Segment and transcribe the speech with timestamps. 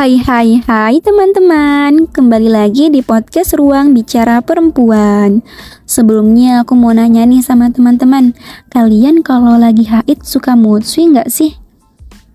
[0.00, 5.44] Hai hai hai teman-teman Kembali lagi di podcast Ruang Bicara Perempuan
[5.84, 8.32] Sebelumnya aku mau nanya nih sama teman-teman
[8.72, 11.52] Kalian kalau lagi haid suka mood swing gak sih?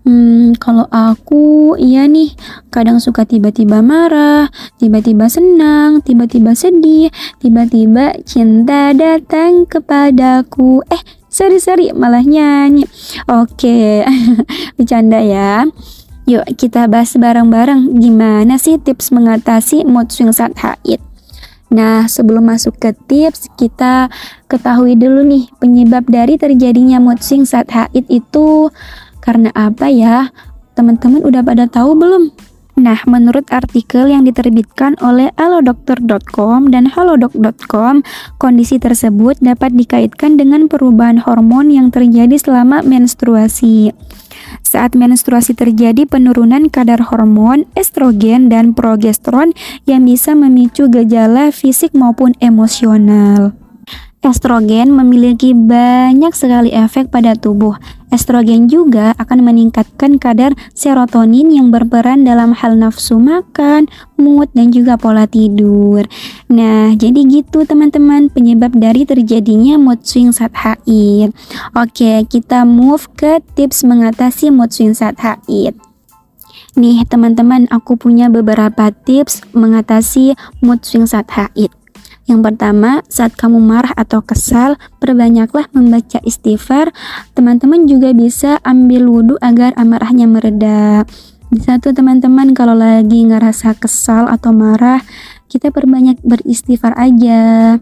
[0.06, 2.38] Hmm, kalau aku iya nih,
[2.70, 4.46] kadang suka tiba-tiba marah,
[4.78, 7.10] tiba-tiba senang, tiba-tiba sedih,
[7.42, 10.86] tiba-tiba cinta datang kepadaku.
[10.86, 12.86] Eh, seri-seri malah nyanyi.
[13.26, 14.06] Oke,
[14.78, 15.66] bercanda ya.
[16.26, 20.98] Yuk kita bahas bareng-bareng gimana sih tips mengatasi mood swing saat haid.
[21.70, 24.10] Nah, sebelum masuk ke tips, kita
[24.50, 28.74] ketahui dulu nih penyebab dari terjadinya mood swing saat haid itu
[29.22, 30.34] karena apa ya?
[30.74, 32.34] Teman-teman udah pada tahu belum?
[32.76, 38.04] Nah, menurut artikel yang diterbitkan oleh alodokter.com dan halodoc.com,
[38.36, 43.96] kondisi tersebut dapat dikaitkan dengan perubahan hormon yang terjadi selama menstruasi.
[44.66, 49.54] Saat menstruasi terjadi penurunan kadar hormon estrogen dan progesteron
[49.86, 53.54] yang bisa memicu gejala fisik maupun emosional.
[54.26, 57.78] Estrogen memiliki banyak sekali efek pada tubuh.
[58.14, 64.94] Estrogen juga akan meningkatkan kadar serotonin yang berperan dalam hal nafsu makan, mood, dan juga
[64.94, 66.06] pola tidur.
[66.46, 71.34] Nah, jadi gitu teman-teman penyebab dari terjadinya mood swing saat haid.
[71.74, 75.74] Oke, kita move ke tips mengatasi mood swing saat haid.
[76.76, 81.72] Nih teman-teman, aku punya beberapa tips mengatasi mood swing saat haid.
[82.26, 86.90] Yang pertama, saat kamu marah atau kesal, perbanyaklah membaca istighfar.
[87.38, 91.06] Teman-teman juga bisa ambil wudhu agar amarahnya mereda.
[91.54, 94.98] Bisa tuh teman-teman kalau lagi ngerasa kesal atau marah,
[95.46, 97.78] kita perbanyak beristighfar aja.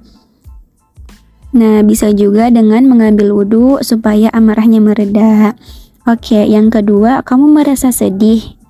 [1.56, 5.56] Nah, bisa juga dengan mengambil wudhu supaya amarahnya mereda.
[6.04, 8.60] Oke, yang kedua, kamu merasa sedih.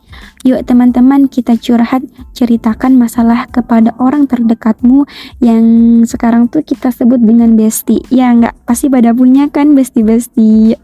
[0.44, 2.04] Yuk teman-teman kita curhat,
[2.36, 5.08] ceritakan masalah kepada orang terdekatmu
[5.40, 5.64] yang
[6.04, 8.04] sekarang tuh kita sebut dengan bestie.
[8.12, 10.76] Ya nggak, pasti pada punya kan bestie-bestie.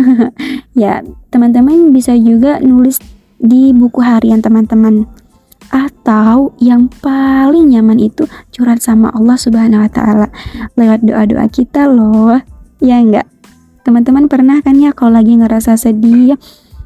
[0.82, 2.96] ya, teman-teman bisa juga nulis
[3.36, 5.04] di buku harian teman-teman.
[5.68, 8.24] Atau yang paling nyaman itu
[8.56, 10.32] curhat sama Allah Subhanahu wa taala
[10.80, 12.40] lewat doa-doa kita loh.
[12.80, 13.28] Ya enggak?
[13.84, 16.40] Teman-teman pernah kan ya kalau lagi ngerasa sedih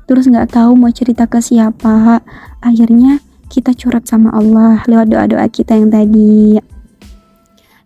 [0.08, 2.22] terus nggak tahu mau cerita ke siapa.
[2.62, 6.56] Akhirnya kita curhat sama Allah lewat doa-doa kita yang tadi.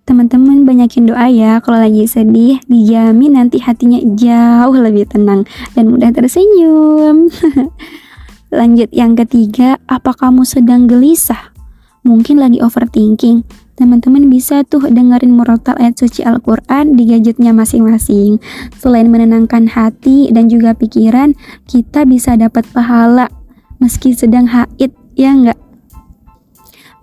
[0.06, 2.62] Teman-teman banyakin doa ya kalau lagi sedih.
[2.70, 5.42] Dijamin nanti hatinya jauh lebih tenang
[5.74, 7.26] dan mudah tersenyum.
[8.54, 11.50] Lanjut yang ketiga apa kamu sedang gelisah?
[12.06, 18.40] Mungkin lagi overthinking teman-teman bisa tuh dengerin murotal ayat suci Al-Quran di gadgetnya masing-masing.
[18.80, 21.36] Selain menenangkan hati dan juga pikiran,
[21.68, 23.28] kita bisa dapat pahala
[23.76, 25.60] meski sedang haid, ya enggak?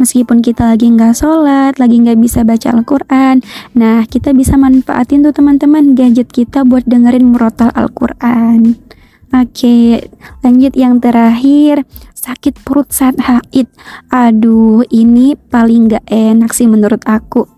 [0.01, 3.45] Meskipun kita lagi nggak sholat, lagi nggak bisa baca Al-Quran,
[3.78, 8.73] nah kita bisa manfaatin tuh teman-teman gadget kita buat dengerin murotal Al-Quran.
[9.34, 9.98] Oke,
[10.46, 13.66] lanjut yang terakhir sakit perut saat haid.
[14.14, 17.50] Aduh, ini paling gak enak sih menurut aku.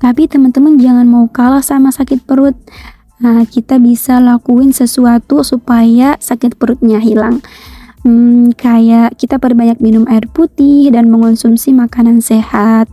[0.00, 2.56] Tapi teman-teman jangan mau kalah sama sakit perut.
[3.20, 7.44] Nah, kita bisa lakuin sesuatu supaya sakit perutnya hilang.
[8.00, 12.88] Hmm, kayak kita perbanyak minum air putih dan mengonsumsi makanan sehat.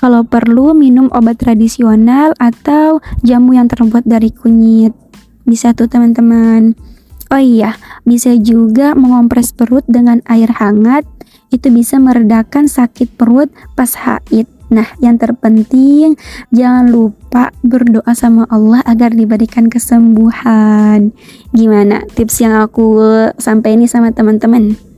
[0.00, 4.96] Kalau perlu minum obat tradisional atau jamu yang terbuat dari kunyit.
[5.44, 6.91] Bisa tuh teman-teman.
[7.32, 11.08] Oh iya, bisa juga mengompres perut dengan air hangat.
[11.48, 14.44] Itu bisa meredakan sakit perut pas haid.
[14.68, 16.20] Nah, yang terpenting
[16.52, 21.16] jangan lupa berdoa sama Allah agar diberikan kesembuhan.
[21.56, 23.00] Gimana tips yang aku
[23.40, 24.91] sampaikan ini sama teman-teman?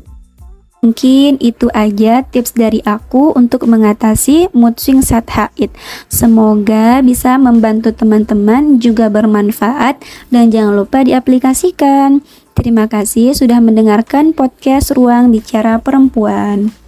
[0.84, 5.72] Mungkin itu aja tips dari aku untuk mengatasi mood swing saat haid.
[6.12, 12.20] Semoga bisa membantu teman-teman juga bermanfaat dan jangan lupa diaplikasikan.
[12.52, 16.83] Terima kasih sudah mendengarkan podcast Ruang Bicara Perempuan.